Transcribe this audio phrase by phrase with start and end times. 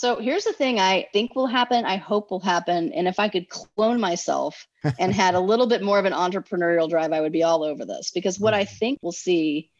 [0.00, 2.90] So here's the thing I think will happen, I hope will happen.
[2.94, 4.66] And if I could clone myself
[4.98, 7.84] and had a little bit more of an entrepreneurial drive, I would be all over
[7.84, 8.10] this.
[8.10, 8.76] Because what I mm-hmm.
[8.76, 9.70] think we'll see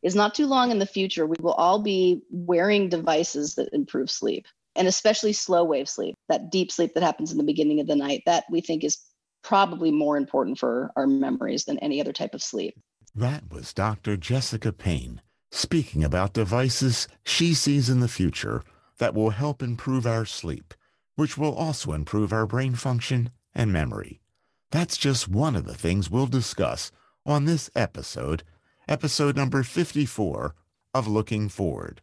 [0.00, 4.12] is not too long in the future, we will all be wearing devices that improve
[4.12, 7.88] sleep and especially slow wave sleep, that deep sleep that happens in the beginning of
[7.88, 8.22] the night.
[8.26, 8.98] That we think is
[9.42, 12.78] probably more important for our memories than any other type of sleep.
[13.12, 14.16] That was Dr.
[14.16, 15.20] Jessica Payne
[15.50, 18.62] speaking about devices she sees in the future
[18.98, 20.74] that will help improve our sleep,
[21.16, 24.20] which will also improve our brain function and memory.
[24.70, 26.90] That's just one of the things we'll discuss
[27.24, 28.42] on this episode,
[28.88, 30.54] episode number 54
[30.92, 32.00] of Looking Forward.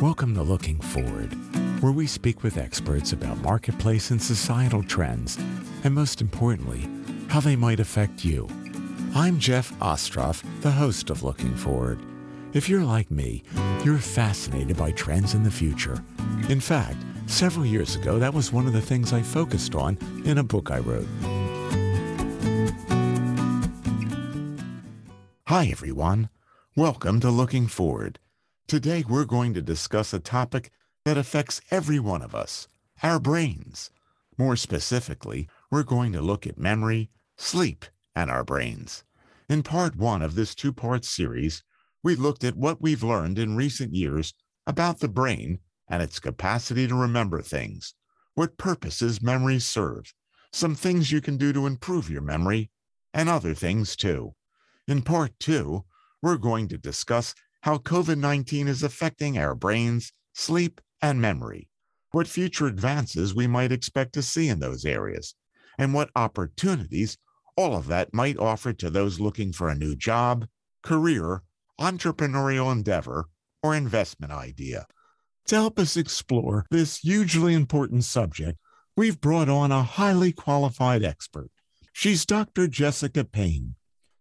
[0.00, 1.32] Welcome to Looking Forward,
[1.80, 5.38] where we speak with experts about marketplace and societal trends,
[5.84, 6.88] and most importantly,
[7.28, 8.48] how they might affect you.
[9.14, 12.00] I'm Jeff Ostroff, the host of Looking Forward.
[12.54, 13.44] If you're like me,
[13.82, 16.04] you're fascinated by trends in the future.
[16.50, 20.36] In fact, several years ago, that was one of the things I focused on in
[20.36, 21.06] a book I wrote.
[25.46, 26.28] Hi, everyone.
[26.76, 28.18] Welcome to Looking Forward.
[28.66, 30.70] Today, we're going to discuss a topic
[31.06, 32.68] that affects every one of us
[33.02, 33.90] our brains.
[34.36, 39.04] More specifically, we're going to look at memory, sleep, and our brains.
[39.48, 41.62] In part one of this two part series,
[42.02, 44.34] we looked at what we've learned in recent years
[44.66, 45.58] about the brain
[45.88, 47.94] and its capacity to remember things,
[48.34, 50.12] what purposes memories serve,
[50.52, 52.70] some things you can do to improve your memory,
[53.14, 54.34] and other things too.
[54.88, 55.84] In part two,
[56.22, 61.68] we're going to discuss how COVID 19 is affecting our brains, sleep, and memory,
[62.10, 65.34] what future advances we might expect to see in those areas,
[65.78, 67.18] and what opportunities
[67.56, 70.46] all of that might offer to those looking for a new job,
[70.82, 71.42] career,
[71.82, 73.26] entrepreneurial endeavor,
[73.62, 74.86] or investment idea.
[75.46, 78.58] To help us explore this hugely important subject,
[78.96, 81.50] we've brought on a highly qualified expert.
[81.92, 82.68] She's Dr.
[82.68, 83.74] Jessica Payne.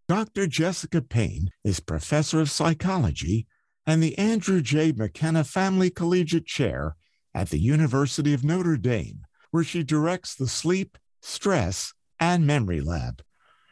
[0.07, 0.47] Dr.
[0.47, 3.47] Jessica Payne is professor of psychology
[3.85, 4.91] and the Andrew J.
[4.91, 6.95] McKenna Family Collegiate Chair
[7.33, 9.21] at the University of Notre Dame,
[9.51, 13.21] where she directs the sleep, stress, and Memory Lab.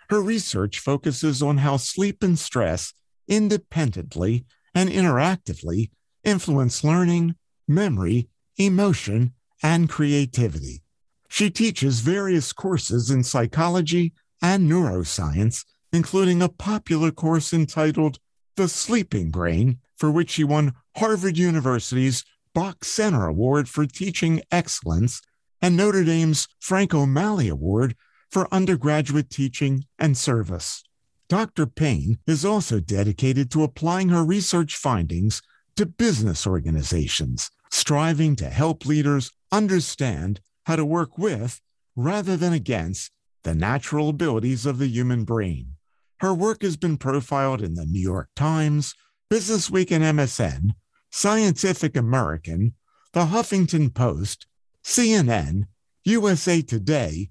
[0.09, 2.93] Her research focuses on how sleep and stress
[3.29, 4.45] independently
[4.75, 5.91] and interactively
[6.23, 7.35] influence learning,
[7.67, 10.81] memory, emotion, and creativity.
[11.29, 15.63] She teaches various courses in psychology and neuroscience,
[15.93, 18.19] including a popular course entitled
[18.55, 25.21] The Sleeping Brain, for which she won Harvard University's Bok Center Award for Teaching Excellence
[25.61, 27.95] and Notre Dame's Frank O'Malley Award
[28.31, 30.83] for undergraduate teaching and service.
[31.29, 31.67] Dr.
[31.67, 35.43] Payne is also dedicated to applying her research findings
[35.75, 41.61] to business organizations, striving to help leaders understand how to work with
[41.95, 43.11] rather than against
[43.43, 45.75] the natural abilities of the human brain.
[46.17, 48.95] Her work has been profiled in the New York Times,
[49.29, 50.71] Business Week and MSN,
[51.11, 52.73] Scientific American,
[53.13, 54.47] The Huffington Post,
[54.83, 55.65] CNN,
[56.05, 57.29] USA Today,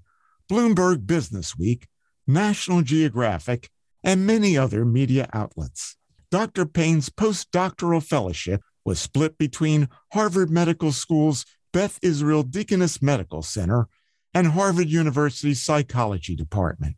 [0.49, 1.87] Bloomberg Business Week,
[2.25, 3.69] National Geographic,
[4.03, 5.97] and many other media outlets.
[6.31, 6.65] Dr.
[6.65, 13.87] Payne's postdoctoral fellowship was split between Harvard Medical School's Beth Israel Deaconess Medical Center
[14.33, 16.95] and Harvard University's Psychology Department.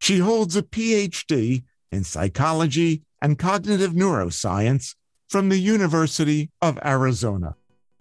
[0.00, 4.94] She holds a PhD in psychology and cognitive neuroscience
[5.28, 7.56] from the University of Arizona.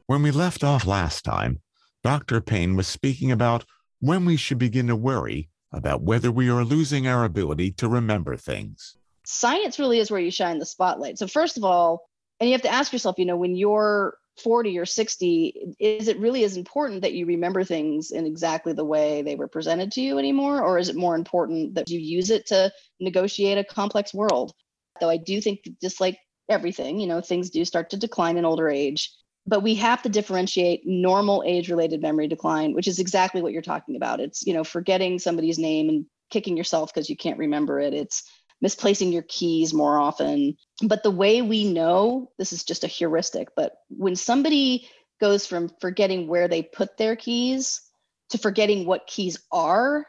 [0.08, 1.62] When we left off last time,
[2.04, 2.42] Dr.
[2.42, 3.64] Payne was speaking about
[4.02, 8.38] when we should begin to worry about whether we are losing our ability to remember
[8.38, 8.96] things.
[9.26, 11.18] Science really is where you shine the spotlight.
[11.18, 12.08] So, first of all,
[12.40, 16.20] and you have to ask yourself, you know, when you're 40 or 60, is it
[16.20, 20.02] really as important that you remember things in exactly the way they were presented to
[20.02, 20.62] you anymore?
[20.62, 24.54] Or is it more important that you use it to negotiate a complex world?
[25.00, 26.20] Though I do think, just like
[26.50, 29.12] everything, you know, things do start to decline in older age
[29.46, 33.62] but we have to differentiate normal age related memory decline which is exactly what you're
[33.62, 34.20] talking about.
[34.20, 37.94] It's you know forgetting somebody's name and kicking yourself because you can't remember it.
[37.94, 38.24] It's
[38.62, 40.56] misplacing your keys more often.
[40.82, 44.88] But the way we know this is just a heuristic but when somebody
[45.20, 47.82] goes from forgetting where they put their keys
[48.30, 50.06] to forgetting what keys are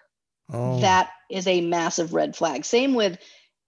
[0.53, 0.81] oh.
[0.81, 2.65] that is a massive red flag.
[2.65, 3.19] Same with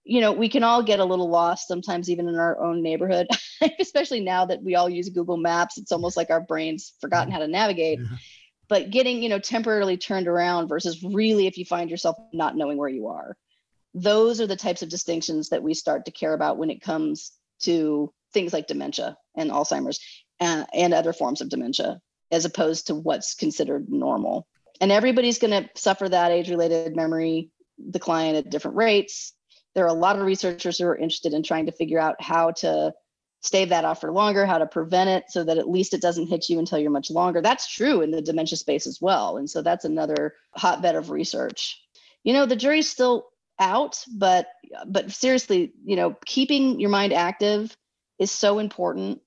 [0.07, 3.27] you know, we can all get a little lost sometimes, even in our own neighborhood,
[3.79, 5.77] especially now that we all use Google Maps.
[5.77, 7.99] It's almost like our brains forgotten how to navigate.
[8.69, 12.77] But getting, you know, temporarily turned around versus really if you find yourself not knowing
[12.77, 13.37] where you are.
[13.93, 17.31] Those are the types of distinctions that we start to care about when it comes
[17.61, 19.99] to things like dementia and Alzheimer's.
[20.39, 21.99] uh, and other forms of dementia,
[22.31, 24.47] as opposed to what's considered normal.
[24.79, 27.49] And everybody's going to suffer that age related memory
[27.89, 29.33] decline at different rates.
[29.75, 32.51] There are a lot of researchers who are interested in trying to figure out how
[32.51, 32.93] to
[33.41, 36.27] stave that off for longer, how to prevent it so that at least it doesn't
[36.27, 37.41] hit you until you're much longer.
[37.41, 39.37] That's true in the dementia space as well.
[39.37, 41.81] And so that's another hotbed of research.
[42.23, 43.27] You know, the jury's still
[43.59, 44.47] out, but
[44.87, 47.75] but seriously, you know, keeping your mind active
[48.19, 49.21] is so important.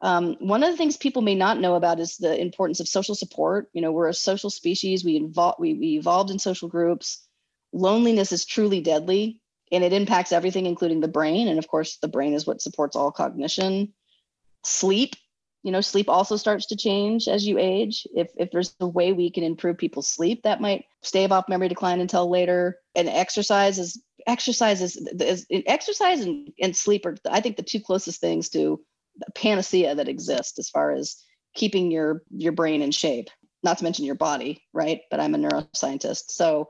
[0.00, 3.14] Um, one of the things people may not know about is the importance of social
[3.14, 3.68] support.
[3.72, 5.04] You know, we're a social species.
[5.04, 7.26] We, involve, we, we evolved in social groups.
[7.72, 9.40] Loneliness is truly deadly
[9.72, 11.48] and it impacts everything, including the brain.
[11.48, 13.92] And of course, the brain is what supports all cognition.
[14.64, 15.14] Sleep,
[15.62, 18.06] you know, sleep also starts to change as you age.
[18.14, 21.68] If, if there's a way we can improve people's sleep, that might stave off memory
[21.68, 22.78] decline until later.
[22.94, 27.80] And exercise is exercise is, is exercise and, and sleep are, I think, the two
[27.80, 28.80] closest things to
[29.34, 31.16] panacea that exist as far as
[31.54, 33.28] keeping your your brain in shape.
[33.62, 35.00] Not to mention your body, right?
[35.10, 36.68] But I'm a neuroscientist, so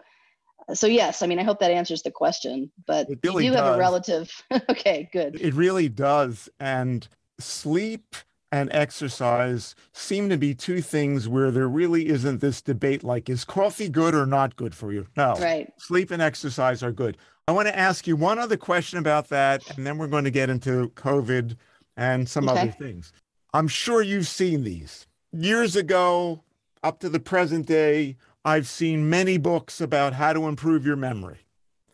[0.74, 3.56] so yes i mean i hope that answers the question but it really you do
[3.56, 3.64] does.
[3.66, 5.38] have a relative okay good.
[5.40, 7.06] It really does and
[7.38, 8.16] sleep
[8.52, 13.44] and exercise seem to be two things where there really isn't this debate like is
[13.44, 15.06] coffee good or not good for you?
[15.16, 15.34] No.
[15.34, 15.72] Right.
[15.78, 17.16] Sleep and exercise are good.
[17.48, 20.30] I want to ask you one other question about that and then we're going to
[20.30, 21.56] get into covid
[21.96, 22.60] and some Okay.
[22.62, 23.12] other things.
[23.52, 25.06] I'm sure you've seen these.
[25.32, 26.42] Years ago
[26.82, 28.16] up to the present day
[28.46, 31.40] i've seen many books about how to improve your memory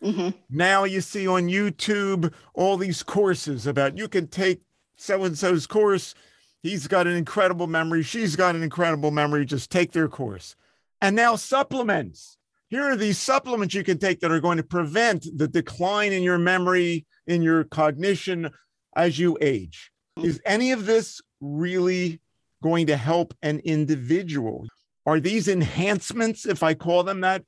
[0.01, 4.61] hmm now you see on YouTube all these courses about you can take
[4.95, 6.15] so and so's course.
[6.61, 8.03] He's got an incredible memory.
[8.03, 9.45] She's got an incredible memory.
[9.45, 10.55] Just take their course.
[11.01, 12.37] And now supplements.
[12.69, 16.23] Here are these supplements you can take that are going to prevent the decline in
[16.23, 18.49] your memory, in your cognition
[18.95, 19.91] as you age.
[20.17, 22.21] Is any of this really
[22.61, 24.65] going to help an individual?
[25.05, 27.43] Are these enhancements, if I call them that,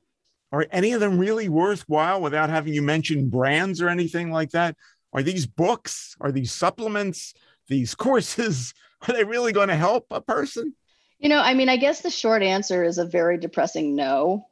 [0.52, 4.76] are any of them really worthwhile without having you mention brands or anything like that?
[5.14, 6.16] Are these books?
[6.22, 7.34] Are these supplements?
[7.68, 8.74] These courses?
[9.08, 10.74] Are they really going to help a person?
[11.20, 14.46] you know i mean i guess the short answer is a very depressing no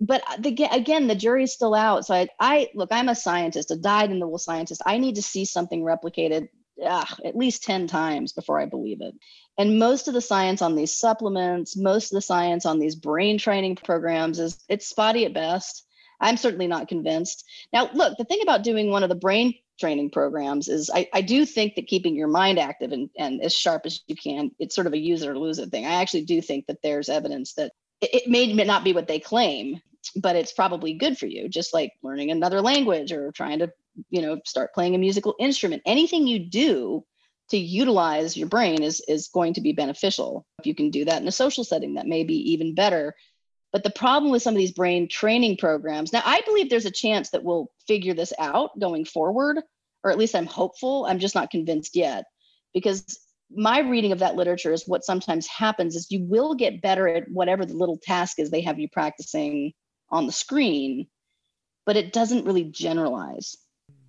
[0.00, 3.76] but the, again the jury's still out so I, I look i'm a scientist a
[3.76, 6.48] dyed in the wool scientist i need to see something replicated
[6.84, 9.14] ah, at least 10 times before i believe it
[9.58, 13.38] and most of the science on these supplements most of the science on these brain
[13.38, 15.86] training programs is it's spotty at best.
[16.20, 17.44] I'm certainly not convinced.
[17.72, 21.22] Now look the thing about doing one of the brain training programs is i, I
[21.22, 24.74] do think that keeping your mind active and, and as sharp as you can it's
[24.74, 25.86] sort of a use it or lose it thing.
[25.86, 29.18] I actually do think that there's evidence that it, it may not be what they
[29.18, 29.80] claim
[30.16, 33.72] but it's probably good for you just like learning another language or trying to
[34.10, 35.82] you know start playing a musical instrument.
[35.84, 37.04] Anything you do
[37.50, 40.46] to utilize your brain is is going to be beneficial.
[40.58, 43.14] If you can do that in a social setting that may be even better.
[43.72, 46.90] But the problem with some of these brain training programs now i believe there's a
[46.90, 49.60] chance that we'll figure this out going forward
[50.04, 51.06] or at least i'm hopeful.
[51.06, 52.24] I'm just not convinced yet.
[52.74, 53.18] Because
[53.54, 57.30] my reading of that literature is what sometimes happens is you will get better at
[57.30, 59.72] whatever the little task is they have you practicing
[60.10, 61.06] on the screen
[61.84, 63.56] but it doesn't really generalize.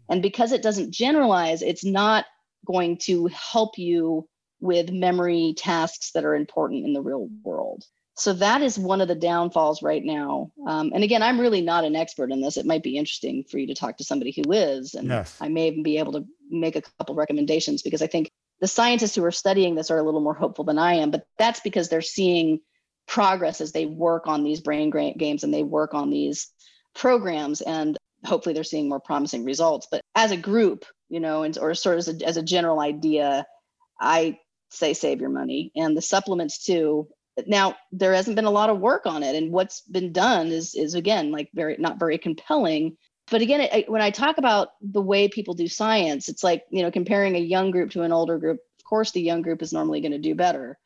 [0.09, 2.25] And because it doesn't generalize it's not
[2.65, 4.27] going to help you
[4.59, 7.83] with memory tasks that are important in the real world.
[8.15, 10.51] So that is one of the downfalls right now.
[10.67, 12.57] Um, and again i'm really not an expert in this.
[12.57, 15.35] It might be interesting for you to talk to somebody who is and Yes.
[15.41, 18.29] i may even be able to make a couple recommendations because i think
[18.61, 21.25] the scientists who are studying this are a little more hopeful than i am but
[21.39, 22.59] that's because they're seeing
[23.07, 26.51] progress as they work on these brain games and they work on these
[26.95, 27.61] programs.
[27.61, 29.87] And hopefully they're seeing more promising results.
[29.89, 32.79] But as a group you know and or sort of as a, as a general
[32.79, 33.45] idea
[33.99, 34.35] i
[34.73, 37.07] say save your money and the supplements too.
[37.47, 40.75] Now there hasn't been a lot of work on it and what's been done is
[40.75, 42.97] is again like very not very compelling.
[43.31, 46.83] But again I, when i talk about the way people do science it's like you
[46.83, 49.71] know comparing a young group to an older group of course the young group is
[49.71, 50.77] normally going to do better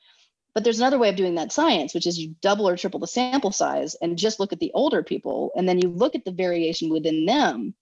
[0.57, 3.05] but there's another way of doing that science which is you double or triple the
[3.05, 5.51] sample size and just look at the older people.
[5.55, 7.75] And then you look at the variation within them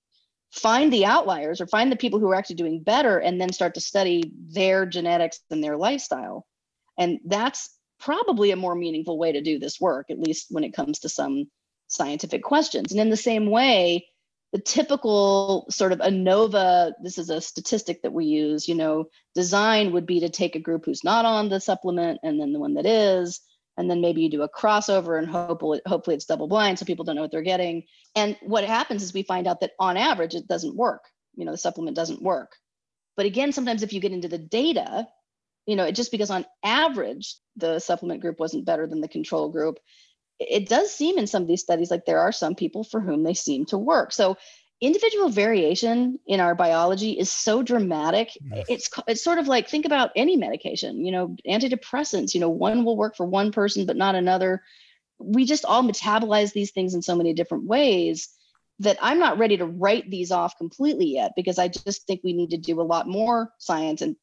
[0.52, 3.76] find the outliers or find the people who are actually doing better and then start
[3.76, 6.46] to study their genetics and their lifestyle.
[6.98, 10.74] And that's probably a more meaningful way to do this work at least when it
[10.74, 11.46] comes to some
[11.88, 12.92] scientific questions.
[12.92, 14.06] And in the same way
[14.56, 19.92] the typical sort of ANOVA, this is a statistic that we use, you know, design
[19.92, 22.76] would be to take a group who's not on the supplement and then the one
[22.76, 23.42] that is,
[23.76, 27.04] and then maybe you do a crossover and hopefully, hopefully it's double blind so people
[27.04, 27.84] don't know what they're getting.
[28.16, 31.04] And what happens is we find out that on average it doesn't work.
[31.36, 32.54] You know, the supplement doesn't work.
[33.18, 35.06] But again, sometimes if you get into the data,
[35.66, 39.80] you know, just because on average the supplement group wasn't better than the control group,
[40.40, 43.24] it does seem in some of these studies like there are some people for whom
[43.24, 44.12] they seem to work.
[44.12, 44.38] So
[44.82, 48.66] individual variation in our biology is so dramatic yes.
[48.68, 52.84] it's it's sort of like think about any medication you know antidepressants you know one
[52.84, 54.62] will work for one person but not another
[55.18, 58.30] we just all metabolize these things in so many different ways
[58.80, 62.34] that i'm not ready to write these off completely yet because i just think we
[62.34, 64.18] need to do a lot more science and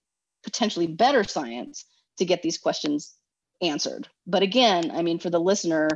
[0.45, 1.87] potentially better science
[2.19, 3.15] to get these questions
[3.63, 5.89] answered but again i mean for the listener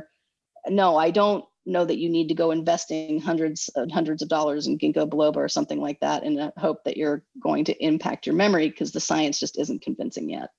[0.69, 4.67] no i don't know that you need to go investing hundreds and hundreds of dollars
[4.67, 8.25] in ginkgo biloba or something like that in the hope that you're going to impact
[8.25, 10.49] your memory because the science just isn't convincing yet.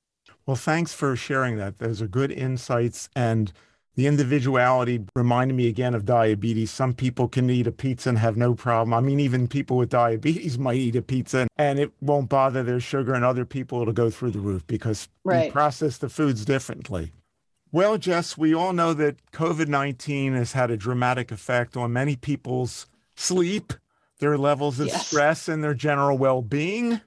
[0.47, 1.79] Well, thanks for sharing that.
[1.79, 3.09] Those are good insights.
[3.17, 3.53] And
[3.99, 6.71] the individuality reminded me again of diabetes.
[6.71, 8.95] Some people can eat a pizza and have no problem.
[8.95, 12.79] I mean, even people with diabetes might eat a pizza and it won't bother their
[12.79, 15.47] sugar, and other people it'll go through the roof because right.
[15.47, 17.11] we process the foods differently.
[17.73, 22.15] Well, Jess, we all know that COVID 19 has had a dramatic effect on many
[22.15, 22.87] people's
[23.17, 23.73] sleep,
[24.21, 25.09] their levels of yes.
[25.09, 27.01] stress, and their general well being.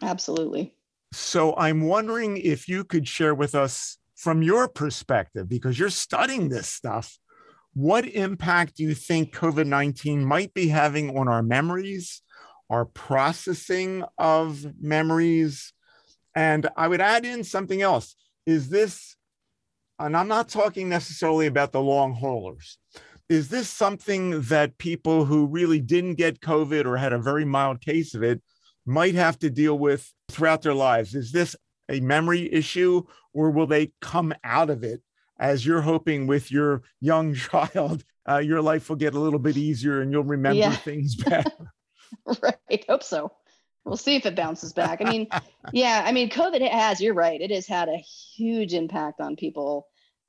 [0.00, 0.72] Absolutely.
[1.12, 6.48] So I'm wondering if you could share with us from your perspective, because you're studying
[6.48, 7.18] this stuff,
[7.74, 12.22] what impact do you think COVID 19 might be having on our memories,
[12.70, 15.72] our processing of memories?
[16.36, 18.14] And I would add in something else.
[18.46, 19.16] Is this
[19.98, 22.78] and I'm not talking necessarily about the long haulers.
[23.28, 27.80] Is this something that people who really didn't get COVID or had a very mild
[27.80, 28.40] case of it
[28.86, 31.14] might have to deal with throughout their lives?
[31.14, 31.56] Is this
[31.88, 33.02] a memory issue
[33.32, 35.02] or will they come out of it
[35.38, 38.04] as you're hoping with your young child?
[38.28, 40.76] Uh, your life will get a little bit easier and you'll remember yeah.
[40.76, 41.50] things better.
[42.42, 42.84] right.
[42.88, 43.32] Hope so
[43.84, 45.00] we'll see if it bounces back.
[45.00, 45.28] I mean,
[45.72, 49.86] yeah, I mean, COVID has, you're right, it has had a huge impact on people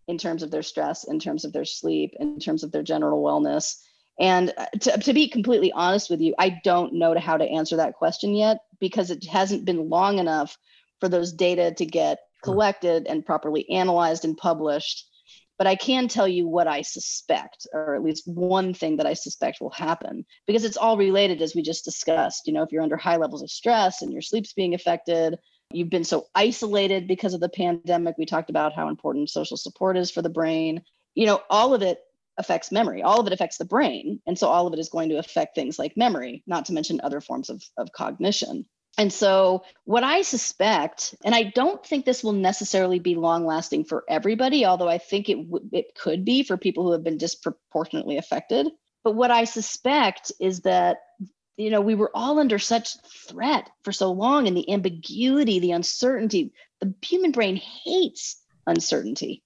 [0.07, 3.23] in terms of their stress, in terms of their sleep, in terms of their general
[3.23, 3.77] wellness.
[4.19, 7.77] And uh, to, to be completely honest with you, I don't know how to answer
[7.77, 10.57] that question yet because it hasn't been long enough
[10.99, 12.51] for those data to get Mm-hmm.
[12.51, 15.09] collected and properly analyzed and published.
[15.57, 19.13] But I can tell you what I suspect, or at least one thing that I
[19.13, 22.47] suspect will happen, because it's all related, as we just discussed.
[22.47, 25.37] You know, if you're under high levels of stress and your sleep's being affected,
[25.73, 28.15] You've been so isolated because of the pandemic.
[28.17, 30.83] We talked about how important social support is for the brain.
[31.15, 31.99] You know, all of it
[32.37, 33.01] affects memory.
[33.01, 34.21] All of it affects the brain.
[34.27, 37.01] And so all of it is going to affect things like memory, not to mention
[37.03, 38.65] other forms of, of cognition.
[38.97, 43.85] And so, what I suspect, and I don't think this will necessarily be long lasting
[43.85, 47.17] for everybody, although I think it, w- it could be for people who have been
[47.17, 48.69] disproportionately affected.
[49.03, 50.97] But what I suspect is that
[51.57, 52.97] you know we were all under such
[53.27, 59.43] threat for so long and the ambiguity the uncertainty the human brain hates uncertainty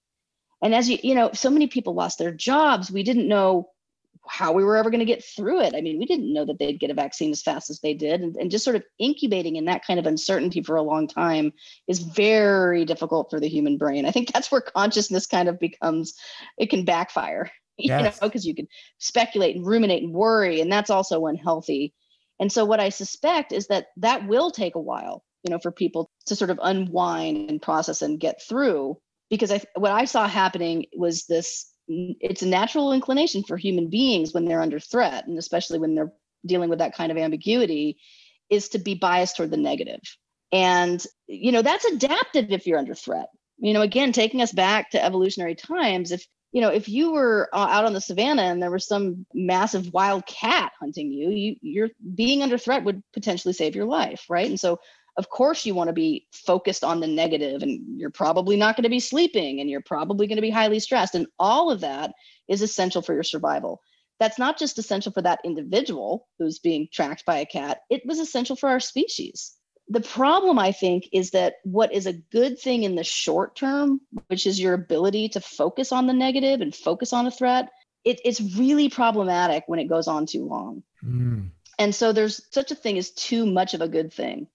[0.62, 3.68] and as you you know so many people lost their jobs we didn't know
[4.30, 6.58] how we were ever going to get through it i mean we didn't know that
[6.58, 9.56] they'd get a vaccine as fast as they did and, and just sort of incubating
[9.56, 11.52] in that kind of uncertainty for a long time
[11.86, 16.14] is very difficult for the human brain i think that's where consciousness kind of becomes
[16.58, 18.66] it can backfire you know, because you can
[18.98, 21.94] speculate and ruminate and worry, and that's also unhealthy.
[22.40, 25.70] And so, what I suspect is that that will take a while, you know, for
[25.70, 28.98] people to sort of unwind and process and get through.
[29.30, 34.32] Because I, what I saw happening was this it's a natural inclination for human beings
[34.32, 36.12] when they're under threat, and especially when they're
[36.46, 37.98] dealing with that kind of ambiguity,
[38.50, 40.00] is to be biased toward the negative.
[40.52, 43.28] And, you know, that's adaptive if you're under threat.
[43.58, 47.48] You know, again, taking us back to evolutionary times, if you know, if you were
[47.52, 51.56] uh, out on the savannah and there was some massive wild cat hunting you, you
[51.60, 54.48] you're being under threat would potentially save your life, right?
[54.48, 54.78] And so
[55.18, 58.84] of course you want to be focused on the negative and you're probably not going
[58.84, 62.12] to be sleeping and you're probably going to be highly stressed and all of that
[62.46, 63.82] is essential for your survival.
[64.20, 68.18] That's not just essential for that individual who's being tracked by a cat it was
[68.18, 69.54] essential for our species.
[69.90, 74.00] The problem i think is that what is a good thing in the short term
[74.28, 77.70] which is your ability to focus on the negative and focus on a threat
[78.04, 80.82] it, it's really problematic when it goes on too long.
[81.04, 81.50] Mm.
[81.78, 84.46] and so there's such a thing as too much of a good thing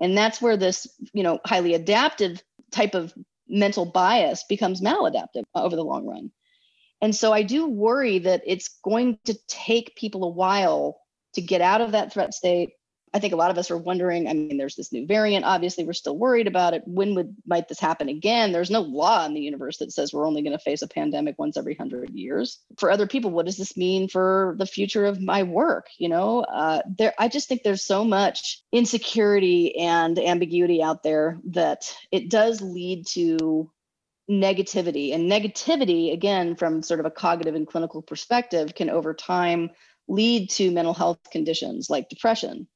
[0.00, 2.42] and that's where this you know highly adaptive
[2.72, 3.12] type of
[3.48, 6.30] mental bias becomes maladaptive over the long run.
[7.02, 10.98] And so i do worry that it's going to take people a while
[11.34, 12.70] to get out of that threat state
[13.12, 14.28] I think a lot of us are wondering.
[14.28, 15.44] I mean, there's this new variant.
[15.44, 16.82] Obviously, we're still worried about it.
[16.86, 18.52] When would might this happen again?
[18.52, 21.36] There's no law in the universe that says we're only going to face a pandemic
[21.36, 22.60] once every hundred years.
[22.78, 25.88] For other people, what does this mean for the future of my work?
[25.98, 27.12] You know, uh, there.
[27.18, 33.08] I just think there's so much insecurity and ambiguity out there that it does lead
[33.08, 33.72] to
[34.30, 35.12] negativity.
[35.12, 39.70] And negativity, again, from sort of a cognitive and clinical perspective, can over time
[40.06, 42.68] lead to mental health conditions like depression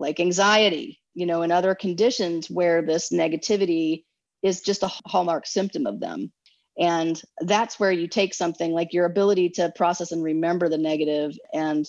[0.00, 4.04] like anxiety, you know, and other conditions where this negativity
[4.42, 6.32] is just a hallmark symptom of them.
[6.78, 11.36] And that's where you take something like your ability to process and remember the negative
[11.52, 11.88] and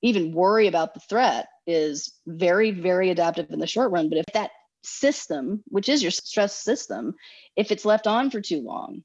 [0.00, 4.08] even worry about the threat is very, very adaptive in the short run.
[4.08, 4.50] But if that
[4.82, 7.14] system, which is your stress system,
[7.56, 9.02] if it's left on for too long,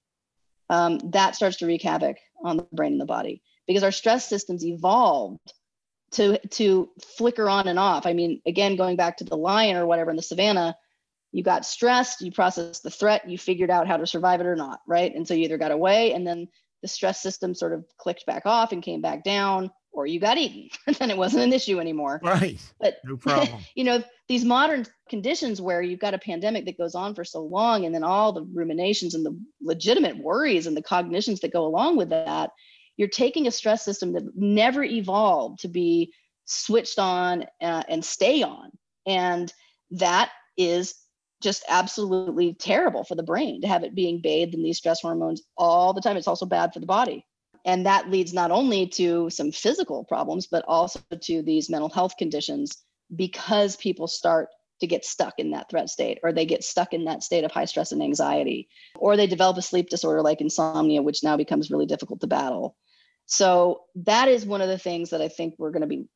[0.70, 4.27] um, that starts to wreak havoc on the brain and the body because our stress
[4.27, 5.54] systems evolved
[6.12, 8.06] to to flicker on and off.
[8.06, 10.76] I mean, again, going back to the lion or whatever in the savannah,
[11.32, 14.56] you got stressed, you processed the threat, you figured out how to survive it or
[14.56, 15.14] not, right?
[15.14, 16.48] And so you either got away and then
[16.82, 20.38] the stress system sort of clicked back off and came back down, or you got
[20.38, 22.22] eaten and then it wasn't an issue anymore.
[22.24, 22.60] Right.
[22.80, 23.62] But no problem.
[23.76, 27.42] you know, these modern conditions where you've got a pandemic that goes on for so
[27.42, 31.66] long and then all the ruminations and the legitimate worries and the cognitions that go
[31.66, 32.52] along with that
[32.98, 36.13] you're taking a stress system that never evolved to be
[36.46, 38.72] switched on uh, and stay on.
[39.06, 39.54] And
[39.92, 40.96] that is
[41.42, 45.44] just absolutely terrible for the brain to have it being bathed in these stress hormones
[45.56, 46.18] all the time.
[46.18, 47.25] It's also bad for the body.
[47.63, 52.18] And that leads not only to some physical problems but also to these mental health
[52.18, 52.77] conditions
[53.16, 54.50] because people start
[54.80, 57.51] to get stuck in that threat state or they get stuck in that state of
[57.51, 61.72] high stress and anxiety or they develop a sleep disorder like insomnia which now becomes
[61.72, 62.75] really difficult to battle
[63.27, 66.07] so that is one of the things that I think we're going to be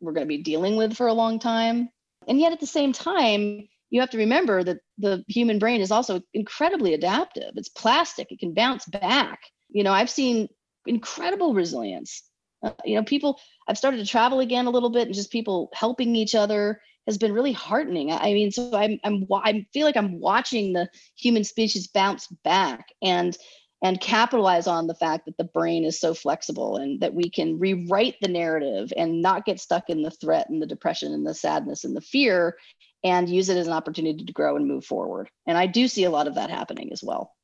[0.00, 1.88] we're going to be dealing with for a long time.
[2.28, 5.90] And yet at the same time, you have to remember that the human brain is
[5.90, 7.52] also incredibly adaptive.
[7.56, 9.40] It's plastic, it can bounce back.
[9.70, 10.48] You know, I've seen
[10.86, 12.22] incredible resilience.
[12.62, 15.70] Uh, you know, people, I've started to travel again a little bit and just people
[15.74, 18.12] helping each other has been really heartening.
[18.12, 22.88] I mean, so I'm, I'm, I feel like I'm watching the human species bounce back.
[23.02, 23.36] And
[23.82, 27.58] and capitalize on the fact that the brain is so flexible and that we can
[27.58, 31.34] rewrite the narrative and not get stuck in the threat and the depression and the
[31.34, 32.56] sadness and the fear
[33.04, 35.28] and use it as an opportunity to grow and move forward.
[35.46, 37.34] And I do see a lot of that happening as well.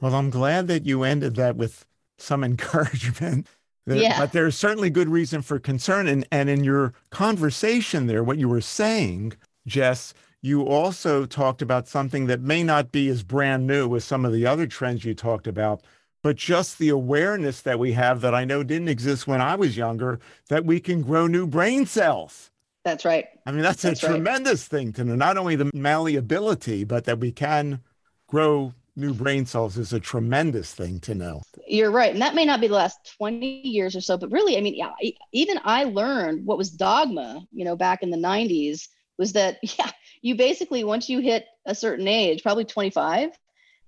[0.00, 1.86] Well, I'm glad that you ended that with
[2.18, 3.46] some encouragement.
[3.86, 4.18] Yeah.
[4.18, 6.06] But there's certainly good reason for concern.
[6.06, 9.32] And, and in your conversation there, what you were saying,
[9.66, 14.24] Jess, you also talked about something that may not be as brand new as some
[14.24, 15.82] of the other trends you talked about,
[16.22, 19.76] but just the awareness that we have that I know didn't exist when I was
[19.76, 22.50] younger that we can grow new brain cells.
[22.84, 23.26] That's right.
[23.44, 24.14] I mean, that's, that's a right.
[24.14, 25.14] tremendous thing to know.
[25.14, 27.80] Not only the malleability, but that we can
[28.26, 31.42] grow new brain cells is a tremendous thing to know.
[31.66, 32.12] You're right.
[32.12, 34.74] And that may not be the last 20 years or so, but really, I mean,
[34.74, 34.92] yeah,
[35.32, 39.90] even I learned what was dogma, you know, back in the 90s was that, yeah,
[40.22, 43.30] you basically once you hit a certain age, probably 25,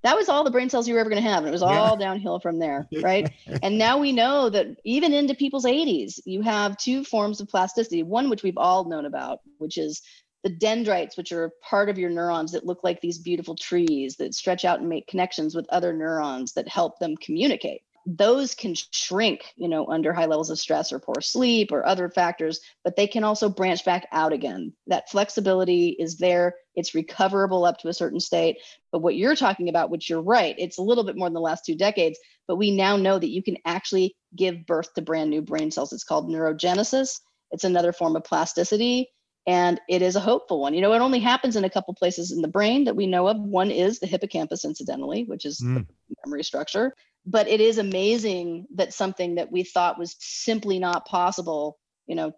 [0.03, 1.41] that was all the brain cells you were ever going to have.
[1.41, 2.07] And it was all yeah.
[2.07, 3.31] downhill from there, right?
[3.63, 8.03] and now we know that even into people's 80s, you have two forms of plasticity.
[8.03, 10.03] One, which we've all known about, which is
[10.43, 14.35] the dendrites, which are part of your neurons that look like these beautiful trees that
[14.35, 19.53] stretch out and make connections with other neurons that help them communicate those can shrink,
[19.57, 23.07] you know, under high levels of stress or poor sleep or other factors, but they
[23.07, 24.73] can also branch back out again.
[24.89, 26.55] That flexibility is there.
[26.75, 28.59] It's recoverable up to a certain state.
[28.91, 31.41] But what you're talking about, which you're right, it's a little bit more than the
[31.41, 35.31] last two decades, but we now know that you can actually give birth to brand
[35.31, 35.93] new brain cells.
[35.93, 37.21] It's called neurogenesis.
[37.53, 39.11] It's another form of plasticity
[39.47, 40.73] and it is a hopeful one.
[40.73, 43.27] You know, it only happens in a couple places in the brain that we know
[43.27, 43.39] of.
[43.39, 45.75] One is the hippocampus, incidentally, which is mm.
[45.75, 51.07] the memory structure but it is amazing that something that we thought was simply not
[51.07, 52.33] possible you know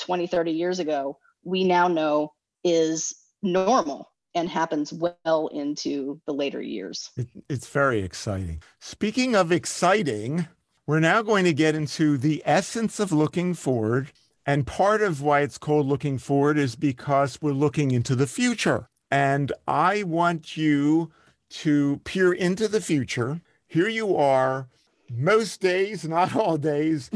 [0.00, 2.32] 20 30 years ago we now know
[2.64, 7.10] is normal and happens well into the later years.
[7.16, 8.62] It, it's very exciting.
[8.78, 10.46] Speaking of exciting
[10.90, 14.10] we're now going to get into the essence of looking forward.
[14.44, 18.88] And part of why it's called looking forward is because we're looking into the future.
[19.08, 21.12] And i want you
[21.50, 24.66] to peer into the future here you are,
[25.08, 27.08] most days, not all days,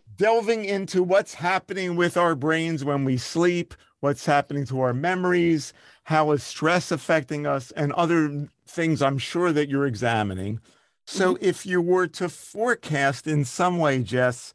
[0.16, 5.72] delving into what's happening with our brains when we sleep, what's happening to our memories,
[6.02, 10.58] how is stress affecting us, and other things I'm sure that you're examining.
[11.06, 11.44] So, mm-hmm.
[11.44, 14.52] if you were to forecast in some way, Jess,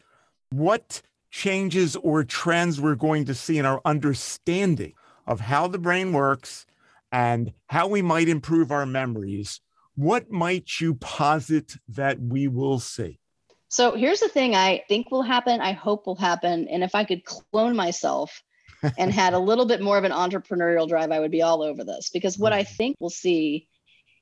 [0.50, 4.94] what changes or trends we're going to see in our understanding
[5.26, 6.66] of how the brain works
[7.10, 9.62] and how we might improve our memories,
[9.98, 13.20] what might you posit that we will see?
[13.68, 16.68] So here's the thing I think will happen, I hope will happen.
[16.70, 18.44] And if I could clone myself
[18.98, 21.84] and had a little bit more of an entrepreneurial drive, I would be all over
[21.84, 22.12] this.
[22.12, 22.74] Because what I mm-hmm.
[22.76, 23.68] think we'll see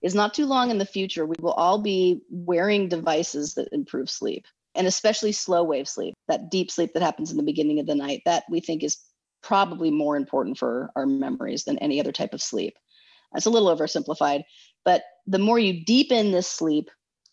[0.01, 4.09] is not too long in the future, we will all be wearing devices that improve
[4.09, 7.85] sleep and especially slow wave sleep, that deep sleep that happens in the beginning of
[7.85, 8.21] the night.
[8.25, 8.97] That we think is
[9.43, 12.77] probably more important for our memories than any other type of sleep.
[13.35, 14.43] It's a little oversimplified,
[14.85, 16.89] but the more you deepen this sleep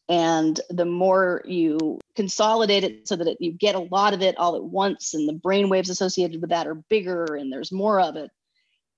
[0.09, 4.37] and the more you consolidate it so that it, you get a lot of it
[4.37, 8.01] all at once and the brain waves associated with that are bigger and there's more
[8.01, 8.31] of it,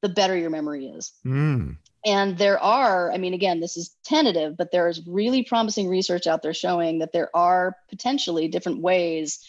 [0.02, 1.12] the better your memory is.
[1.24, 1.76] Mm.
[2.06, 6.26] And there are, I mean, again, this is tentative, but there is really promising research
[6.26, 9.40] out there showing that there are potentially different ways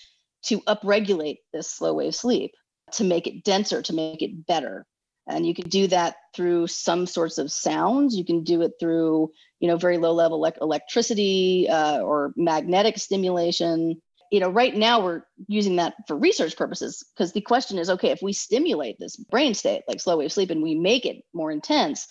[0.43, 2.53] to upregulate this slow wave sleep
[2.93, 4.85] to make it denser, to make it better.
[5.27, 8.15] And you can do that through some sorts of sounds.
[8.15, 12.97] You can do it through, you know, very low level like electricity uh, or magnetic
[12.99, 14.01] stimulation.
[14.31, 18.09] You know, right now we're using that for research purposes because the question is, okay,
[18.09, 21.51] if we stimulate this brain state like slow wave sleep and we make it more
[21.51, 22.07] intense,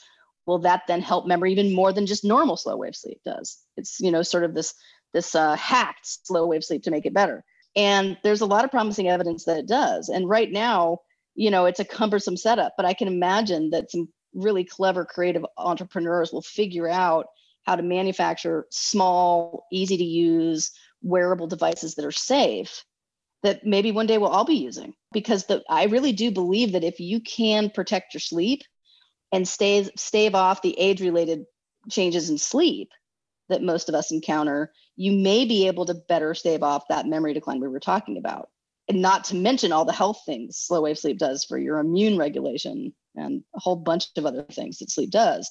[0.47, 3.59] will that then help memory even more than just normal slow wave sleep does?
[3.77, 4.75] It's you know sort of this
[5.13, 7.45] this uh, hacked slow wave sleep to make it better.
[7.77, 10.09] And there's a lot of promising evidence that it does.
[10.09, 11.01] And right now,
[11.35, 15.45] you know, it's a cumbersome setup, but I can imagine that some really clever creative
[15.57, 17.27] entrepreneurs will figure out
[17.65, 22.85] how to manufacture small, easy to use wearable devices that are safe
[23.43, 26.83] that maybe one day we'll all be using because the I really do believe that
[26.83, 28.63] if you can protect your sleep
[29.31, 31.45] and stave stave off the age related
[31.91, 32.91] changes in sleep
[33.51, 37.35] that most of us encounter, you may be able to better stave off that memory
[37.35, 38.49] decline we were talking about.
[38.89, 42.19] And not to mention all the health things slow wave sleep does for your immune
[42.19, 45.51] regulation and a whole bunch of other things that sleep does.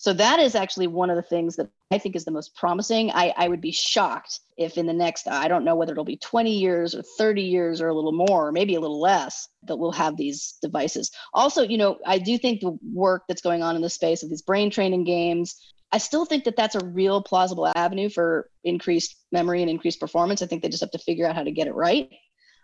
[0.00, 3.10] So that is actually one of the things that I think is the most promising.
[3.10, 6.16] I, I would be shocked if in the next, I don't know whether it'll be
[6.16, 9.76] 20 years or 30 years or a little more, or maybe a little less, that
[9.76, 11.10] we'll have these devices.
[11.34, 14.30] Also, you know, I do think the work that's going on in the space of
[14.30, 15.60] these brain training games,
[15.92, 20.40] I still think that that's a real plausible avenue for increased memory and increased performance.
[20.40, 22.10] I think they just have to figure out how to get it right.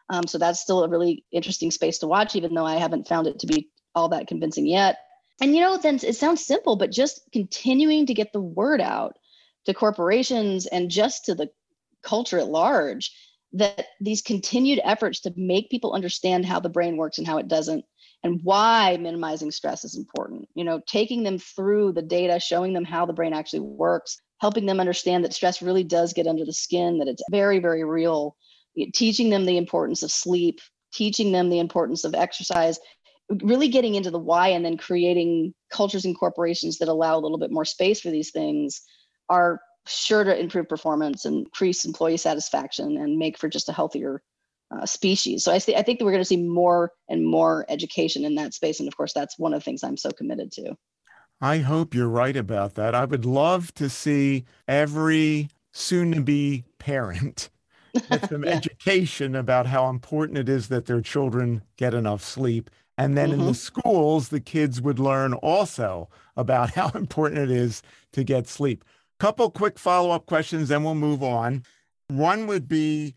[0.09, 3.27] Um, so that's still a really interesting space to watch, even though I haven't found
[3.27, 4.99] it to be all that convincing yet.
[5.41, 9.19] And you know then it sounds simple but just continuing to get the word out
[9.67, 11.51] to corporations and just to the
[12.03, 13.13] culture at large
[13.53, 17.49] that these continued efforts to make people understand how the brain works and how it
[17.49, 17.85] doesn't
[18.23, 20.49] and why minimizing stress is important.
[20.55, 24.67] You know taking them through the data showing them how the brain actually works helping
[24.67, 28.37] them understand that stress really does get under the skin that it's very very real
[28.95, 30.61] teaching them the importance of sleep
[30.93, 32.79] teaching them the importance of exercise
[33.43, 37.39] really getting into the why and then creating cultures and corporations that allow a little
[37.39, 38.83] bit more space for these things
[39.29, 44.23] are sure to improve performance and increase employee satisfaction and make for just a healthier
[44.71, 45.45] uh, species.
[45.45, 48.35] So I, see, I think that we're going to see more and more education in
[48.37, 48.81] that space.
[48.81, 50.77] And of course, that's one of the things I'm so committed to.
[51.41, 52.95] I hope you're right about that.
[52.95, 57.51] I would love to see every soon to be parent
[58.01, 58.51] get some yeah.
[58.51, 63.41] education about how important it is that their children get enough sleep and then mm-hmm.
[63.41, 63.81] in the mm-hmm.
[63.81, 67.83] schools, the kids would learn also about how important it is
[68.13, 68.85] to get sleep.
[69.19, 71.65] Couple quick follow up questions, then we'll move on.
[72.09, 73.15] One would be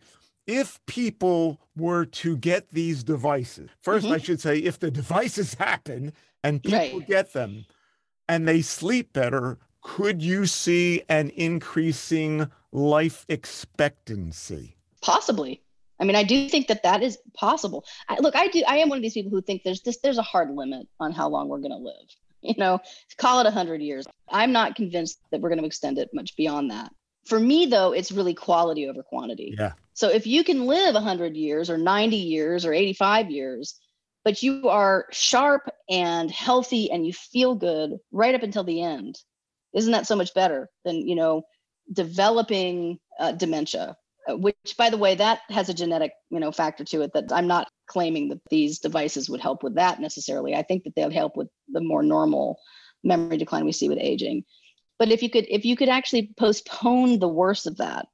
[0.47, 4.13] if people were to get these devices, 1st mm-hmm.
[4.13, 6.13] I should say, if the devices happen
[6.43, 7.07] and people right.
[7.07, 7.65] get them
[8.27, 14.77] and they sleep better, could you see an increasing life expectancy?
[15.01, 15.61] Possibly.
[15.99, 17.85] I mean, I do think that that is possible.
[18.07, 18.63] I, look, I do.
[18.67, 19.97] I am one of these people who think there's this.
[19.97, 21.95] There's a hard limit on how long we're going to live.
[22.41, 22.79] You know,
[23.17, 24.07] call it a hundred years.
[24.29, 26.89] I'm not convinced that we're going to extend it much beyond that.
[27.25, 29.55] For me, though, it's really quality over quantity.
[29.59, 29.73] Yeah.
[29.93, 33.77] So if you can live a 100 years or 90 years or 85 years,
[34.23, 39.19] but you are sharp and healthy and you feel good right up until the end,
[39.75, 41.43] isn't that so much better than you know
[41.91, 43.95] developing uh, dementia
[44.29, 47.31] uh, which by the way that has a genetic you know factor to it that
[47.31, 50.55] i'm not claiming that these devices would help with that necessarily.
[50.55, 52.59] I think that they'll help with the more normal
[53.03, 54.45] memory decline we see with aging.
[54.97, 58.07] But if you could if you could actually postpone the worst of that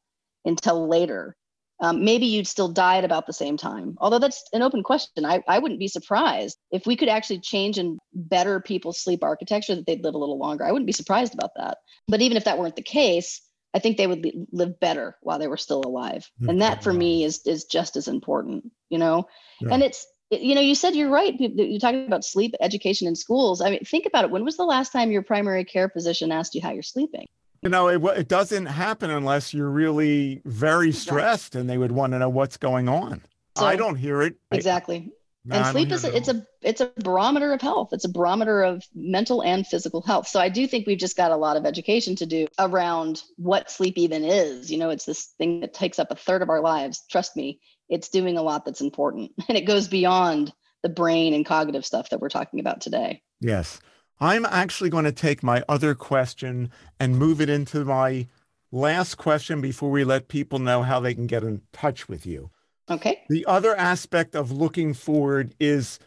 [0.46, 1.36] until later
[1.82, 3.98] um, maybe you'd still die at about the same time.
[4.00, 5.26] Although that's an open question.
[5.26, 6.58] I, I wouldn't be surprised.
[6.72, 10.40] If we could actually change and better people's sleep architecture that they'd live a little
[10.40, 11.80] longer i wouldn't be surprised about that.
[12.08, 13.42] But even if that weren't the case
[13.76, 16.32] I think they would li- live better while they were still alive.
[16.40, 16.50] Mm-hmm.
[16.50, 19.28] And that for me is is just as important, you know.
[19.60, 19.74] Yeah.
[19.74, 21.40] And it's you know, you said you're right.
[21.40, 23.62] You- You're talking about sleep education in schools.
[23.62, 24.32] I mean, think about it.
[24.32, 27.28] When was the last time your primary care physician asked you how you're sleeping?
[27.62, 32.14] You know, it, it doesn't happen unless you're really very stressed and they would want
[32.14, 33.22] to know what's going on.
[33.58, 34.36] I don't hear it.
[34.52, 35.12] Exactly.
[35.46, 37.90] No, and sleep is a, it's a it's a barometer of health.
[37.94, 40.28] It's a barometer of mental and physical health.
[40.28, 43.70] So i do think we've just got a lot of education to do around what
[43.70, 44.72] sleep even is.
[44.72, 47.04] You know it's this thing that takes up a third of our lives.
[47.10, 49.32] Trust me it's doing a lot that's important.
[49.48, 53.22] And it goes beyond the brain and cognitive stuff that we're talking about today.
[53.40, 53.80] Yes.
[54.20, 58.28] I'm actually going to take my other question and move it into my
[58.72, 62.50] last question before we let people know how they can get in touch with you.
[62.90, 66.00] Okay The other aspect of looking forward is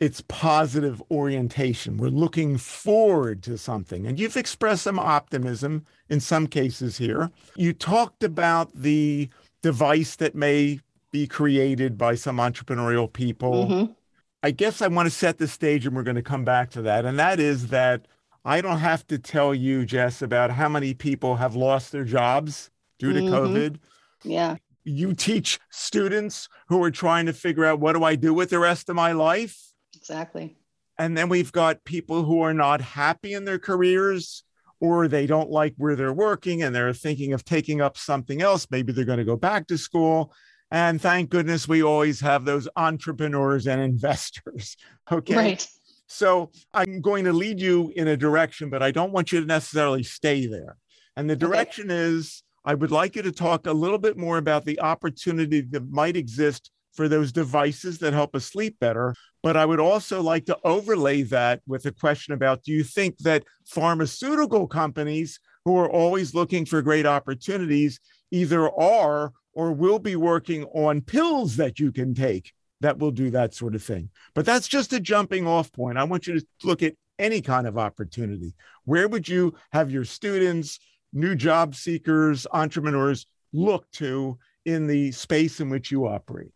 [0.00, 1.96] its positive orientation.
[1.96, 4.06] We're looking forward to something.
[4.06, 7.30] And you've expressed some optimism in some cases here.
[7.56, 9.28] You talked about the
[9.62, 10.80] device that may
[11.12, 13.66] be created by some entrepreneurial people.
[13.66, 13.94] Mhm.
[14.42, 16.82] I guess I want to set the stage and we're going to come back to
[16.82, 17.04] that.
[17.06, 18.06] And that is that
[18.44, 22.70] I don't have to tell you, Jess, about how many people have lost their jobs
[22.98, 23.30] due to Mhm.
[23.30, 23.76] COVID.
[24.24, 28.50] yeah You teach students who are trying to figure out what do I do with
[28.50, 29.58] the rest of my life?
[29.96, 30.56] exactly
[30.98, 34.44] And then we've got people who are not happy in their careers
[34.80, 38.66] or they don't like where they're working and they're thinking of taking up something else.
[38.70, 40.32] Maybe they're going to go back to school.
[40.70, 44.76] And thank goodness we always have those entrepreneurs and investors.
[45.10, 45.34] Okay.
[45.34, 45.68] right
[46.06, 49.46] So I'm going to lead you in a direction, but I don't want you to
[49.46, 50.76] necessarily stay there.
[51.16, 54.64] And the direction is I would like you to talk a little bit more about
[54.64, 59.14] the opportunity that might exist for those devices that help us sleep better.
[59.42, 63.18] But I would also like to overlay that with a question about do you think
[63.18, 68.00] that pharmaceutical companies who are always looking for great opportunities
[68.30, 73.30] either are or will be working on pills that you can take that will do
[73.30, 74.08] that sort of thing?
[74.34, 75.98] But that's just a jumping off point.
[75.98, 78.54] I want you to look at any kind of opportunity.
[78.84, 80.78] Where would you have your students,
[81.14, 86.50] new job seekers, entrepreneurs look to in the space in which you operate?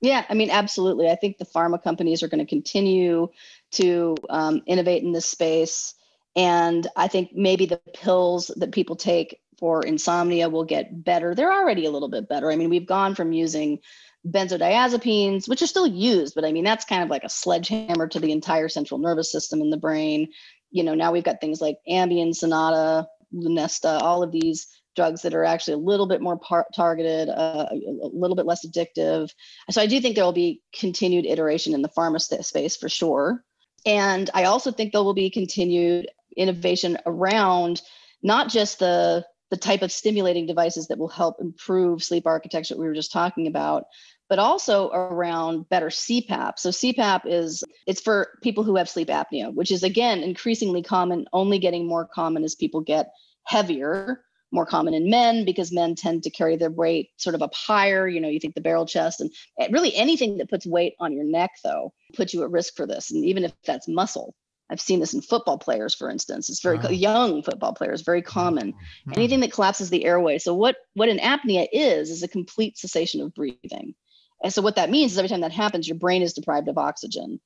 [0.00, 1.10] Yeah, I mean, absolutely.
[1.10, 3.28] I think the pharma companies are going to continue
[3.72, 5.94] to um, innovate in this space.
[6.36, 11.34] And I think maybe the pills that people take for insomnia will get better.
[11.34, 12.52] They're already a little bit better.
[12.52, 13.80] I mean, we've gone from using
[14.26, 18.20] benzodiazepines, which are still used, but I mean, that's kind of like a sledgehammer to
[18.20, 20.28] the entire central nervous system in the brain.
[20.70, 25.34] You know, now we've got things like Ambien, Sonata, Lunesta, all of these drugs that
[25.34, 29.30] are actually a little bit more par- targeted, uh, a little bit less addictive.
[29.70, 33.44] So I do think there will be continued iteration in the pharma space for sure.
[33.86, 37.80] And I also think there will be continued innovation around
[38.22, 42.86] not just the the type of stimulating devices that will help improve sleep architecture we
[42.86, 43.84] were just talking about,
[44.28, 46.58] but also around better CPAP.
[46.58, 51.26] So CPAP is it's for people who have sleep apnea, which is again increasingly common,
[51.32, 53.10] only getting more common as people get
[53.44, 57.54] heavier more common in men because men tend to carry their weight sort of up
[57.54, 58.08] higher.
[58.08, 61.12] You know, you think the barrel chest and eh, really anything that puts weight on
[61.12, 63.10] your neck, though, puts you at risk for this.
[63.10, 64.34] And even if that's muscle,
[64.70, 66.50] I've seen this in football players, for instance.
[66.50, 66.90] It's very Wow.
[66.90, 68.74] young football players, very common.
[69.14, 70.38] Anything that collapses the airway.
[70.38, 73.94] So what what an apnea is is a complete cessation of breathing.
[74.42, 76.78] And so what that means is every time that happens, your brain is deprived of
[76.78, 77.40] oxygen.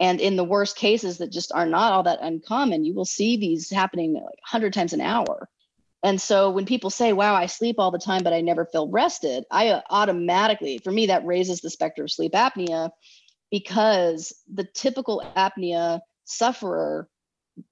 [0.00, 3.36] And in the worst cases that just are not all that uncommon, you will see
[3.36, 5.48] these happening like 100 times an hour.
[6.02, 8.88] And so when people say, wow, I sleep all the time, but I never feel
[8.88, 12.90] rested, I uh, automatically, for me, that raises the specter of sleep apnea
[13.50, 17.08] because the typical apnea sufferer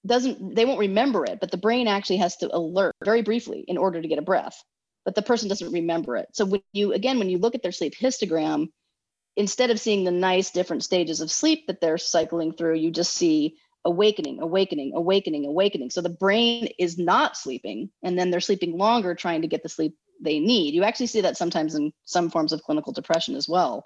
[0.05, 3.79] doesn't, they won't remember it, but the brain actually has to alert very briefly in
[3.79, 4.61] order to get a breath.
[5.07, 6.29] But the person doesn't remember it.
[6.33, 8.67] So when you, again, when you look at their sleep histogram,
[9.37, 13.15] instead of seeing the nice different stages of sleep that they're cycling through, you just
[13.15, 15.91] see awakening, awakening, awakening, awakening.
[15.91, 19.69] So the brain is not sleeping, and then they're sleeping longer trying to get the
[19.69, 20.75] sleep they need.
[20.75, 23.85] You actually see that sometimes in some forms of clinical depression as well.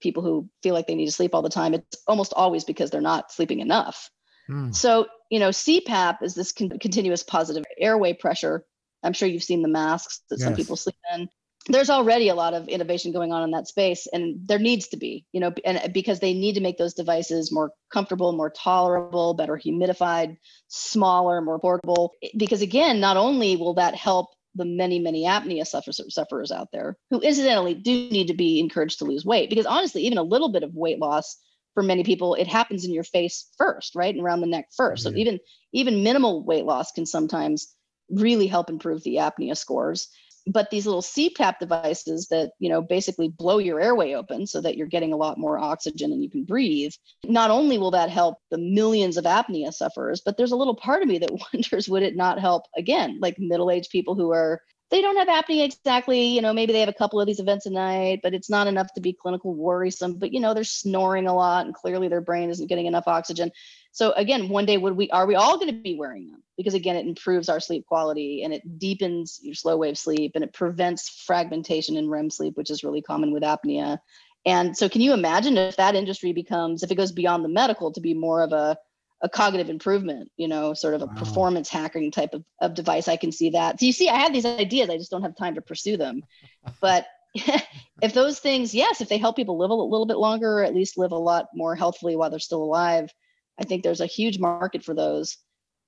[0.00, 2.90] People who feel like they need to sleep all the time, it's almost always because
[2.90, 4.10] they're not sleeping enough.
[4.46, 4.72] Hmm.
[4.72, 8.64] So, you know, CPAP is this con- continuous positive airway pressure.
[9.02, 11.28] I'm sure you've seen the masks that some people sleep in.
[11.70, 14.96] There's already a lot of innovation going on in that space, and there needs to
[14.96, 19.34] be, you know, and because they need to make those devices more comfortable, more tolerable,
[19.34, 22.12] better humidified, smaller, more portable.
[22.36, 26.96] Because again, not only will that help the many, many apnea sufferers, sufferers out there
[27.10, 30.50] who incidentally do need to be encouraged to lose weight, because honestly, even a little
[30.50, 31.36] bit of weight loss
[31.74, 35.02] for many people, it happens in your face first, right, and around the neck first.
[35.02, 35.38] So even
[35.72, 37.74] even minimal weight loss can sometimes
[38.10, 40.08] really help improve the apnea scores
[40.48, 44.76] but these little CPAP devices that you know basically blow your airway open so that
[44.76, 46.92] you're getting a lot more oxygen and you can breathe.
[47.24, 51.02] Not only will that help the millions of apnea sufferers, but there's a little part
[51.02, 55.02] of me that wonders would it not help again, like middle-aged people who are they
[55.02, 57.70] don't have apnea exactly, you know, maybe they have a couple of these events a
[57.70, 60.18] night, but it's not enough to be clinical worrisome.
[60.18, 63.50] But you know, they're snoring a lot and clearly their brain isn't getting enough oxygen.
[63.92, 66.42] So again, one day would we are we all going to be wearing them?
[66.56, 70.44] Because again, it improves our sleep quality and it deepens your slow wave sleep and
[70.44, 73.98] it prevents fragmentation in REM sleep, which is really common with apnea.
[74.46, 77.92] And so can you imagine if that industry becomes, if it goes beyond the medical
[77.92, 78.78] to be more of a
[79.20, 81.14] a cognitive improvement, you know, sort of a wow.
[81.14, 83.08] performance hacking type of, of device.
[83.08, 83.80] I can see that.
[83.80, 86.22] So you see, I have these ideas, I just don't have time to pursue them.
[86.80, 87.06] But
[88.02, 90.74] if those things, yes, if they help people live a little bit longer, or at
[90.74, 93.10] least live a lot more healthfully while they're still alive,
[93.58, 95.38] I think there's a huge market for those.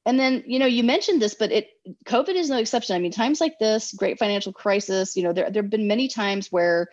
[0.07, 1.69] And then, you know, you mentioned this, but it
[2.07, 2.97] COVID is no exception.
[2.97, 6.09] I mean, times like this, great financial crisis, you know, there there have been many
[6.09, 6.89] times where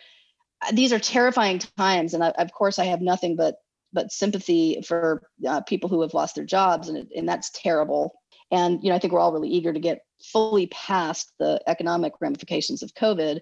[0.62, 3.56] uh, these are terrifying times, and I, of course, I have nothing but
[3.94, 8.14] but sympathy for uh, people who have lost their jobs, and and that's terrible.
[8.52, 12.14] And you know, I think we're all really eager to get fully past the economic
[12.22, 13.40] ramifications of COVID.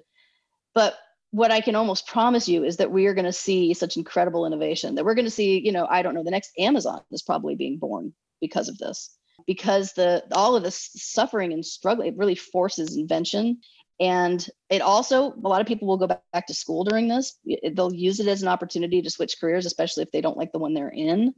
[0.73, 0.95] But
[1.31, 4.45] what I can almost promise you is that we are going to see such incredible
[4.45, 7.23] innovation that we're going to see, you know, I don't know, the next Amazon is
[7.23, 9.17] probably being born because of this.
[9.45, 13.59] Because the all of this suffering and struggle, it really forces invention.
[13.99, 17.39] And it also, a lot of people will go back to school during this.
[17.73, 20.59] They'll use it as an opportunity to switch careers, especially if they don't like the
[20.59, 21.33] one they're in.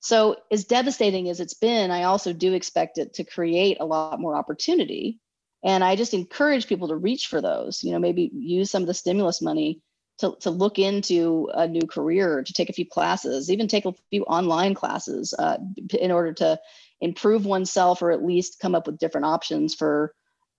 [0.00, 4.20] So, as devastating as it's been, I also do expect it to create a lot
[4.20, 5.20] more opportunity
[5.64, 8.86] and I just encourage people to reach for those, you know, maybe use some of
[8.86, 9.80] the stimulus money
[10.18, 13.94] to, to look into a new career, to take a few classes, even take a
[14.10, 15.56] few online classes uh,
[15.98, 16.60] in order to
[17.00, 20.14] improve oneself or at least come up with different options for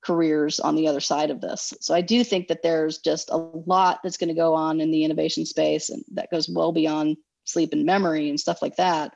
[0.06, 1.74] careers on the other side of this.
[1.82, 4.92] So I do think that there's just a lot that's going to go on in
[4.92, 9.16] the innovation space and that goes well beyond sleep and memory and stuff like that.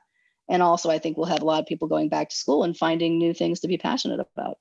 [0.50, 2.76] And also, I think we'll have a lot of people going back to school and
[2.76, 4.58] finding new things to be passionate about.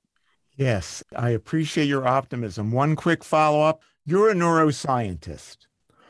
[0.55, 2.71] Yes, I appreciate your optimism.
[2.71, 5.57] One quick follow up you're a neuroscientist.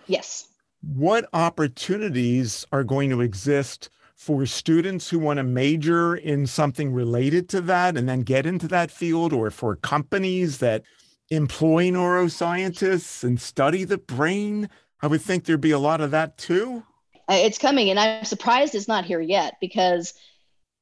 [0.08, 0.48] Yes.
[0.82, 7.48] What opportunities are going to exist for students who want to major in something related
[7.48, 10.84] to that and then get into that field, or for companies that
[11.30, 14.70] employ neuroscientists and study the brain?
[15.02, 16.84] I would think there'd be a lot of that too.
[17.30, 20.14] It's coming, and I'm surprised it's not here yet because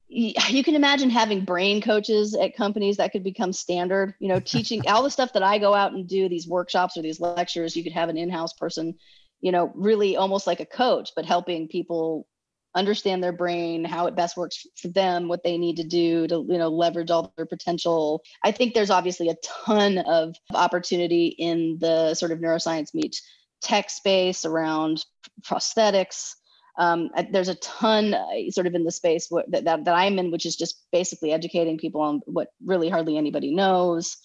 [0.10, 4.82] you can imagine having brain coaches at companies that could become standard you know teaching
[4.88, 7.84] all the stuff that i go out and do these workshops or these lectures you
[7.84, 8.96] could have an in-house person
[9.42, 12.26] you know really almost like a coach but helping people
[12.76, 16.46] understand their brain how it best works for them what they need to do to
[16.48, 21.78] you know leverage all their potential i think there's obviously a ton of opportunity in
[21.80, 23.22] the sort of neuroscience meets
[23.62, 25.04] tech space around
[25.42, 26.34] prosthetics
[26.78, 30.32] um, there's a ton uh, sort of in the space that, that, that I'm in,
[30.32, 34.18] which is just basically educating people on what really hardly anybody knows.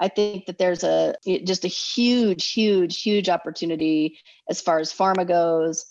[0.00, 4.18] I think that there's a just a huge, huge, huge opportunity
[4.50, 5.86] as far as pharma goes.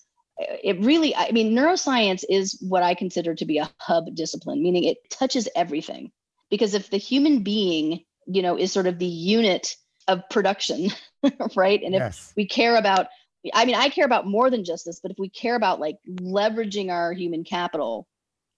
[0.63, 4.83] It really, I mean, neuroscience is what I consider to be a hub discipline, meaning
[4.83, 6.11] it touches everything.
[6.49, 9.75] Because if the human being, you know, is sort of the unit
[10.07, 10.89] of production,
[11.55, 11.81] right?
[11.81, 12.29] And yes.
[12.29, 13.07] if we care about
[13.53, 15.97] I mean, I care about more than just this, but if we care about like
[16.07, 18.07] leveraging our human capital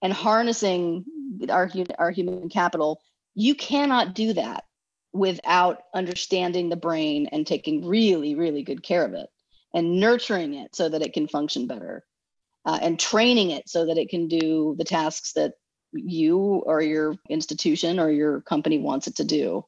[0.02, 1.04] and harnessing
[1.48, 3.00] our, our human capital,
[3.34, 4.64] you cannot do that
[5.12, 9.28] without understanding the brain and taking really, really good care of it
[9.74, 12.04] and nurturing it so that it can function better
[12.64, 15.52] uh, and training it so that it can do the tasks that
[15.92, 19.64] you or your institution or your company wants it to do.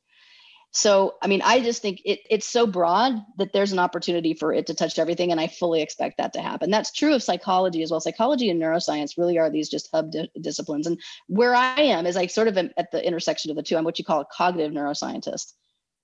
[0.73, 4.53] So, I mean, I just think it, it's so broad that there's an opportunity for
[4.53, 5.31] it to touch everything.
[5.33, 6.71] And I fully expect that to happen.
[6.71, 8.01] That's true of psychology as well.
[8.01, 10.87] Psychology and neuroscience really are these just hub di- disciplines.
[10.87, 13.79] And where I am is I sort of am at the intersection of the two.
[13.79, 15.55] I'm what you call a cognitive neuroscientist,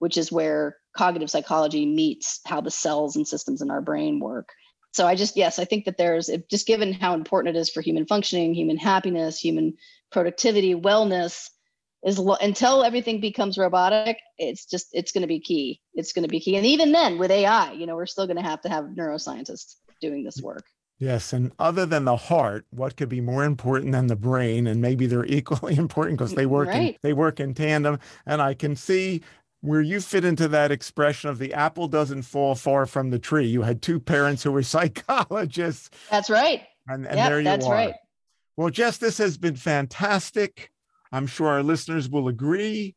[0.03, 4.49] which is where cognitive psychology meets how the cells and systems in our brain work.
[4.91, 7.83] So I just, yes, I think that there's just given how important it is for
[7.83, 9.75] human functioning, human happiness, human
[10.11, 11.51] productivity, wellness
[12.05, 15.81] is lo- until everything becomes robotic it's just it's going to be key.
[15.95, 16.57] It's going to be key.
[16.57, 19.77] And even then with ai you know we're still going to have to have neuroscientists
[20.01, 20.65] doing this work.
[20.99, 24.67] Yes and other than the heart what could be more important than the brain?
[24.67, 26.95] And maybe they're equally important because they work right.
[26.95, 28.01] in, they work in tandem.
[28.27, 29.23] And i can see
[29.63, 33.47] where you fit into that expression of the apple doesn't fall far from the tree.
[33.47, 35.91] You had two parents who were psychologists.
[36.11, 36.63] That's right.
[36.89, 37.73] And, and yep, there you that's are.
[37.73, 37.95] right.
[38.57, 40.71] Well jess this has been fantastic.
[41.11, 42.95] I'm sure our listeners will agree.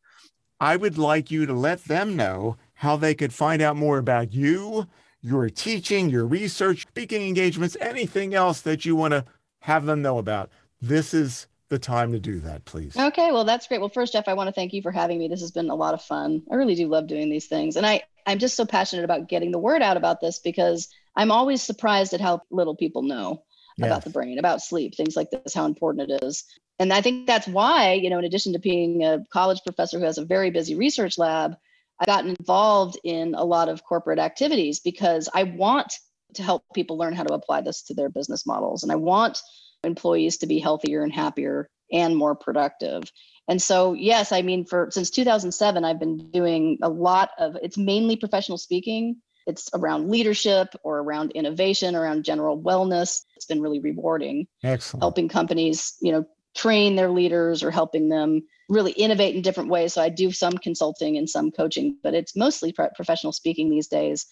[0.59, 4.34] I would like you to let them know how they could find out more about
[4.34, 4.88] you,
[5.22, 9.26] your teaching, your research, speaking engagements, anything else that you want to
[9.59, 10.49] have them know about.
[10.82, 12.95] This is the time to do that, please.
[12.95, 13.80] Okay, well, that's great.
[13.80, 15.28] Well, first, Jeff, I want to thank you for having me.
[15.28, 16.43] This has been a lot of fun.
[16.51, 17.76] I really do love doing these things.
[17.76, 21.32] And I, I'm just so passionate about getting the word out about this because I'm
[21.32, 23.43] always surprised at how little people know
[23.78, 23.88] yes.
[23.88, 26.43] about the brain, about sleep, things like this, how important it is.
[26.78, 30.05] And I think that's why, you know, in addition to being a college professor who
[30.05, 31.55] has a very busy research lab,
[31.99, 35.97] I've gotten involved in a lot of corporate activities because I want
[36.34, 38.84] to help people learn how to apply this to their business models.
[38.84, 39.41] And I want
[39.86, 43.11] employees to be healthier and happier and more productive.
[43.47, 47.77] And so, yes, I mean, for since 2007, I've been doing a lot of it's
[47.77, 49.17] mainly professional speaking.
[49.45, 53.21] It's around leadership or around innovation, around general wellness.
[53.36, 54.47] It's been really rewarding.
[54.63, 55.03] Excellent.
[55.03, 56.25] Helping companies, you know,
[56.55, 59.93] train their leaders or helping them really innovate in different ways.
[59.93, 64.25] So I do some consulting and some coaching, but it's mostly professional speaking these days.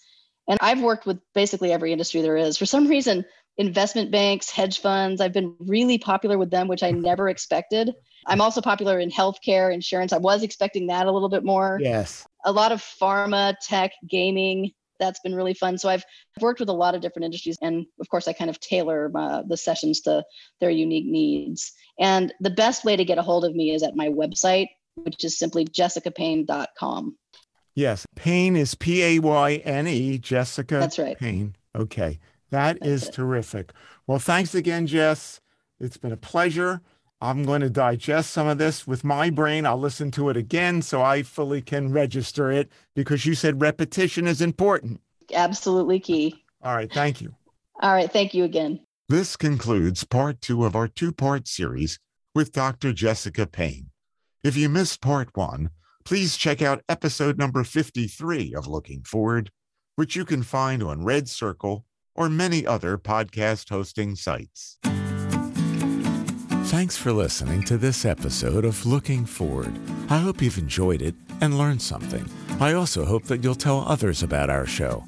[0.48, 2.58] And I've worked with basically every industry there is.
[2.58, 3.24] For some reason,
[3.56, 7.94] investment banks, hedge funds, I've been really popular with them, which I never expected.
[8.26, 10.12] I'm also popular in healthcare, insurance.
[10.12, 11.78] I was expecting that a little bit more.
[11.80, 12.26] Yes.
[12.44, 14.72] A lot of pharma, tech, gaming.
[14.98, 15.76] That's been really fun.
[15.76, 16.04] So I've
[16.40, 17.58] worked with a lot of different industries.
[17.60, 20.24] And of course, I kind of tailor my, the sessions to
[20.60, 21.72] their unique needs.
[21.98, 25.24] And the best way to get a hold of me is at my website, which
[25.24, 27.16] is simply jessicapayne.com.
[27.74, 28.06] Yes.
[28.14, 30.78] Payne is P A Y N E, Jessica.
[30.78, 31.18] That's right.
[31.18, 31.56] Payne.
[31.74, 32.20] Okay.
[32.54, 33.12] That That's is it.
[33.14, 33.72] terrific.
[34.06, 35.40] Well, thanks again, Jess.
[35.80, 36.82] It's been a pleasure.
[37.20, 39.66] I'm going to digest some of this with my brain.
[39.66, 44.28] I'll listen to it again so I fully can register it because you said repetition
[44.28, 45.00] is important.
[45.32, 46.44] Absolutely key.
[46.62, 46.92] All right.
[46.92, 47.34] Thank you.
[47.80, 48.12] All right.
[48.12, 48.78] Thank you again.
[49.08, 51.98] This concludes part two of our two part series
[52.36, 52.92] with Dr.
[52.92, 53.90] Jessica Payne.
[54.44, 55.70] If you missed part one,
[56.04, 59.50] please check out episode number 53 of Looking Forward,
[59.96, 61.84] which you can find on Red Circle
[62.14, 64.78] or many other podcast hosting sites.
[66.68, 69.72] Thanks for listening to this episode of Looking Forward.
[70.10, 72.28] I hope you've enjoyed it and learned something.
[72.60, 75.04] I also hope that you'll tell others about our show.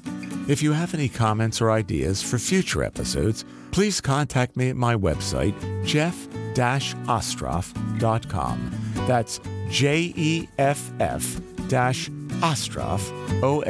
[0.47, 4.95] If you have any comments or ideas for future episodes, please contact me at my
[4.95, 5.53] website,
[5.85, 8.71] jeff-ostroff.com.
[9.07, 13.11] That's J E F F dash Ostroff,
[13.43, 13.61] O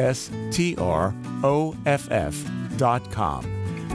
[2.81, 3.45] F.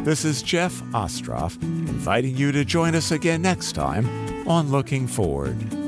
[0.05, 4.09] This is Jeff Ostroff, inviting you to join us again next time
[4.49, 5.82] on Looking Forward.